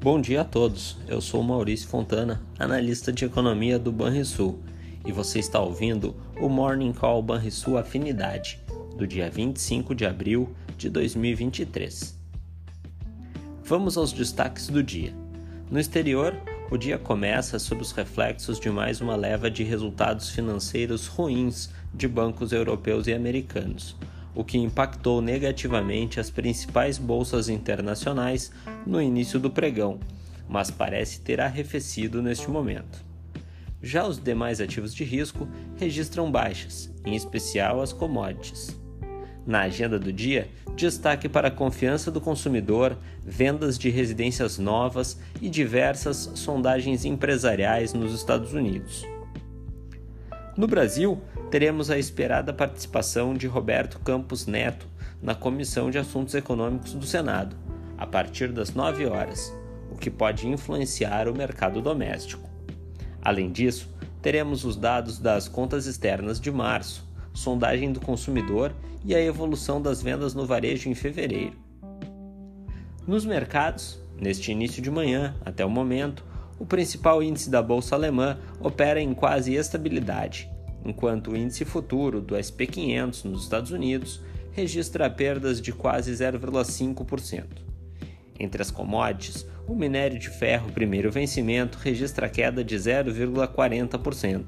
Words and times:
Bom 0.00 0.20
dia 0.20 0.42
a 0.42 0.44
todos. 0.44 0.96
Eu 1.08 1.20
sou 1.20 1.42
Maurício 1.42 1.88
Fontana, 1.88 2.40
analista 2.56 3.12
de 3.12 3.24
economia 3.24 3.80
do 3.80 3.90
Banrisul, 3.90 4.60
e 5.04 5.10
você 5.10 5.40
está 5.40 5.60
ouvindo 5.60 6.14
o 6.40 6.48
Morning 6.48 6.92
Call 6.92 7.20
Banrisul 7.20 7.76
Afinidade, 7.76 8.60
do 8.96 9.08
dia 9.08 9.28
25 9.28 9.96
de 9.96 10.06
abril 10.06 10.54
de 10.76 10.88
2023. 10.88 12.16
Vamos 13.64 13.98
aos 13.98 14.12
destaques 14.12 14.68
do 14.68 14.84
dia. 14.84 15.12
No 15.68 15.80
exterior, 15.80 16.32
o 16.70 16.76
dia 16.76 16.96
começa 16.96 17.58
sob 17.58 17.82
os 17.82 17.90
reflexos 17.90 18.60
de 18.60 18.70
mais 18.70 19.00
uma 19.00 19.16
leva 19.16 19.50
de 19.50 19.64
resultados 19.64 20.30
financeiros 20.30 21.08
ruins 21.08 21.70
de 21.92 22.06
bancos 22.06 22.52
europeus 22.52 23.08
e 23.08 23.12
americanos 23.12 23.96
o 24.34 24.44
que 24.44 24.58
impactou 24.58 25.20
negativamente 25.20 26.20
as 26.20 26.30
principais 26.30 26.98
bolsas 26.98 27.48
internacionais 27.48 28.52
no 28.86 29.00
início 29.00 29.38
do 29.38 29.50
pregão, 29.50 29.98
mas 30.48 30.70
parece 30.70 31.20
ter 31.20 31.40
arrefecido 31.40 32.22
neste 32.22 32.50
momento. 32.50 33.04
Já 33.82 34.06
os 34.06 34.18
demais 34.18 34.60
ativos 34.60 34.94
de 34.94 35.04
risco 35.04 35.48
registram 35.76 36.30
baixas, 36.30 36.92
em 37.04 37.14
especial 37.14 37.80
as 37.80 37.92
commodities. 37.92 38.76
Na 39.46 39.62
agenda 39.62 39.98
do 39.98 40.12
dia, 40.12 40.48
destaque 40.76 41.28
para 41.28 41.48
a 41.48 41.50
confiança 41.50 42.10
do 42.10 42.20
consumidor, 42.20 42.98
vendas 43.24 43.78
de 43.78 43.88
residências 43.88 44.58
novas 44.58 45.18
e 45.40 45.48
diversas 45.48 46.30
sondagens 46.34 47.04
empresariais 47.04 47.94
nos 47.94 48.12
Estados 48.12 48.52
Unidos. 48.52 49.06
No 50.56 50.66
Brasil, 50.66 51.20
teremos 51.50 51.90
a 51.90 51.98
esperada 51.98 52.52
participação 52.52 53.32
de 53.32 53.46
Roberto 53.46 53.98
Campos 54.00 54.46
Neto 54.46 54.86
na 55.22 55.34
Comissão 55.34 55.90
de 55.90 55.98
Assuntos 55.98 56.34
Econômicos 56.34 56.92
do 56.92 57.06
Senado, 57.06 57.56
a 57.96 58.06
partir 58.06 58.52
das 58.52 58.74
9 58.74 59.06
horas, 59.06 59.52
o 59.90 59.96
que 59.96 60.10
pode 60.10 60.46
influenciar 60.46 61.26
o 61.26 61.34
mercado 61.34 61.80
doméstico. 61.80 62.48
Além 63.22 63.50
disso, 63.50 63.88
teremos 64.20 64.64
os 64.64 64.76
dados 64.76 65.18
das 65.18 65.48
contas 65.48 65.86
externas 65.86 66.38
de 66.38 66.50
março, 66.52 67.08
sondagem 67.32 67.92
do 67.92 68.00
consumidor 68.00 68.72
e 69.04 69.14
a 69.14 69.22
evolução 69.22 69.80
das 69.80 70.02
vendas 70.02 70.34
no 70.34 70.44
varejo 70.44 70.88
em 70.88 70.94
fevereiro. 70.94 71.56
Nos 73.06 73.24
mercados, 73.24 73.98
neste 74.20 74.52
início 74.52 74.82
de 74.82 74.90
manhã, 74.90 75.34
até 75.44 75.64
o 75.64 75.70
momento, 75.70 76.24
o 76.58 76.66
principal 76.66 77.22
índice 77.22 77.48
da 77.48 77.62
bolsa 77.62 77.94
alemã 77.94 78.38
opera 78.60 79.00
em 79.00 79.14
quase 79.14 79.54
estabilidade, 79.54 80.50
enquanto 80.84 81.32
o 81.32 81.36
índice 81.36 81.64
futuro 81.64 82.20
do 82.20 82.34
SP500 82.36 83.24
nos 83.24 83.42
Estados 83.42 83.70
Unidos 83.70 84.20
registra 84.52 85.08
perdas 85.08 85.60
de 85.60 85.72
quase 85.72 86.12
0,5%. 86.12 87.44
Entre 88.40 88.62
as 88.62 88.70
commodities, 88.70 89.46
o 89.66 89.74
minério 89.74 90.18
de 90.18 90.28
ferro 90.28 90.70
primeiro 90.72 91.10
vencimento 91.10 91.78
registra 91.78 92.28
queda 92.28 92.64
de 92.64 92.76
0,40%, 92.76 94.44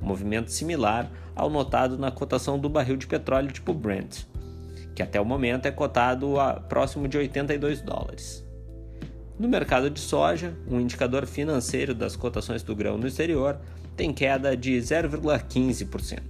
movimento 0.00 0.50
similar 0.50 1.10
ao 1.34 1.48
notado 1.48 1.96
na 1.96 2.10
cotação 2.10 2.58
do 2.58 2.68
barril 2.68 2.96
de 2.96 3.06
petróleo 3.06 3.52
tipo 3.52 3.72
Brent, 3.72 4.24
que 4.94 5.02
até 5.02 5.20
o 5.20 5.24
momento 5.24 5.66
é 5.66 5.70
cotado 5.70 6.38
a 6.40 6.54
próximo 6.54 7.06
de 7.06 7.16
82 7.16 7.80
dólares. 7.80 8.47
No 9.38 9.48
mercado 9.48 9.88
de 9.88 10.00
soja, 10.00 10.52
um 10.68 10.80
indicador 10.80 11.24
financeiro 11.24 11.94
das 11.94 12.16
cotações 12.16 12.64
do 12.64 12.74
grão 12.74 12.98
no 12.98 13.06
exterior 13.06 13.56
tem 13.96 14.12
queda 14.12 14.56
de 14.56 14.72
0,15%. 14.76 16.20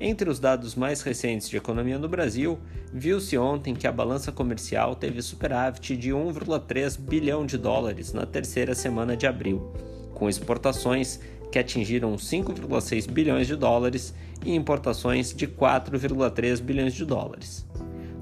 Entre 0.00 0.30
os 0.30 0.38
dados 0.38 0.76
mais 0.76 1.02
recentes 1.02 1.48
de 1.48 1.56
economia 1.56 1.98
no 1.98 2.08
Brasil, 2.08 2.60
viu-se 2.92 3.36
ontem 3.36 3.74
que 3.74 3.88
a 3.88 3.92
balança 3.92 4.30
comercial 4.30 4.94
teve 4.94 5.20
superávit 5.20 5.96
de 5.96 6.10
1,3 6.10 6.96
bilhão 6.96 7.44
de 7.44 7.58
dólares 7.58 8.12
na 8.12 8.24
terceira 8.24 8.72
semana 8.76 9.16
de 9.16 9.26
abril, 9.26 9.72
com 10.14 10.28
exportações 10.28 11.18
que 11.50 11.58
atingiram 11.58 12.14
5,6 12.14 13.10
bilhões 13.10 13.48
de 13.48 13.56
dólares 13.56 14.14
e 14.44 14.54
importações 14.54 15.34
de 15.34 15.48
4,3 15.48 16.60
bilhões 16.60 16.94
de 16.94 17.04
dólares. 17.04 17.66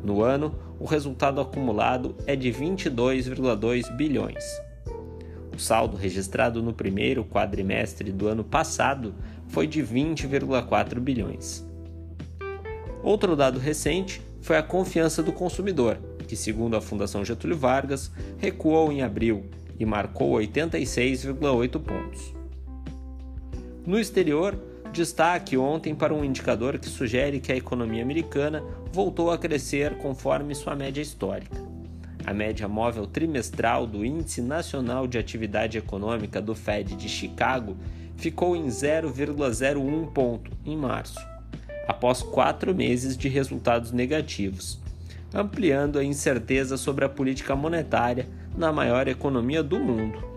No 0.07 0.23
ano, 0.23 0.55
o 0.79 0.85
resultado 0.85 1.41
acumulado 1.41 2.15
é 2.29 2.37
de 2.37 2.49
22,2 2.53 3.91
bilhões. 3.97 4.45
O 5.53 5.59
saldo 5.59 5.97
registrado 5.97 6.63
no 6.63 6.73
primeiro 6.73 7.25
quadrimestre 7.25 8.13
do 8.13 8.29
ano 8.29 8.45
passado 8.45 9.13
foi 9.49 9.67
de 9.67 9.83
20,4 9.83 11.01
bilhões. 11.01 11.67
Outro 13.03 13.35
dado 13.35 13.59
recente 13.59 14.23
foi 14.41 14.57
a 14.57 14.63
confiança 14.63 15.25
do 15.25 15.33
consumidor, 15.33 15.99
que, 16.29 16.37
segundo 16.37 16.77
a 16.77 16.81
Fundação 16.81 17.25
Getúlio 17.25 17.57
Vargas, 17.57 18.13
recuou 18.39 18.93
em 18.93 19.03
abril 19.03 19.47
e 19.77 19.85
marcou 19.85 20.35
86,8 20.35 21.81
pontos. 21.81 22.33
No 23.85 23.99
exterior, 23.99 24.57
Destaque 24.97 25.59
ontem 25.59 25.95
para 25.95 26.15
um 26.15 26.25
indicador 26.25 26.79
que 26.79 26.89
sugere 26.89 27.39
que 27.39 27.53
a 27.53 27.57
economia 27.57 28.03
americana 28.03 28.65
voltou 28.91 29.31
a 29.31 29.37
crescer 29.37 29.99
conforme 29.99 30.55
sua 30.55 30.75
média 30.75 31.03
histórica. 31.03 31.61
A 32.25 32.33
média 32.33 32.67
móvel 32.67 33.07
trimestral 33.07 33.87
do 33.87 34.07
Índice 34.07 34.41
Nacional 34.41 35.07
de 35.07 35.19
Atividade 35.19 35.77
Econômica 35.77 36.41
do 36.41 36.55
Fed 36.55 36.97
de 36.97 37.11
Chicago 37.11 37.77
ficou 38.17 38.57
em 38.57 38.69
0,01 38.69 40.11
ponto 40.15 40.51
em 40.65 40.75
março, 40.75 41.21
após 41.87 42.23
quatro 42.23 42.75
meses 42.75 43.19
de 43.19 43.29
resultados 43.29 43.93
negativos, 43.93 44.81
ampliando 45.35 45.99
a 45.99 46.05
incerteza 46.05 46.79
sobre 46.79 47.05
a 47.05 47.09
política 47.11 47.55
monetária 47.55 48.27
na 48.57 48.73
maior 48.73 49.07
economia 49.09 49.63
do 49.63 49.79
mundo. 49.79 50.36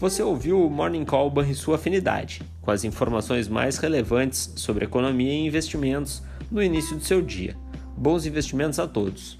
Você 0.00 0.22
ouviu 0.22 0.64
o 0.64 0.70
Morning 0.70 1.04
Call 1.04 1.30
Banrisul 1.30 1.74
Afinidade, 1.74 2.40
com 2.62 2.70
as 2.70 2.84
informações 2.84 3.48
mais 3.48 3.76
relevantes 3.76 4.50
sobre 4.56 4.86
economia 4.86 5.30
e 5.30 5.46
investimentos 5.46 6.22
no 6.50 6.62
início 6.62 6.96
do 6.96 7.04
seu 7.04 7.20
dia. 7.20 7.54
Bons 7.98 8.24
investimentos 8.24 8.78
a 8.78 8.88
todos! 8.88 9.36